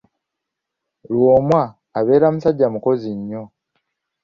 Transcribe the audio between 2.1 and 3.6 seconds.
musajja mukozi nnyo.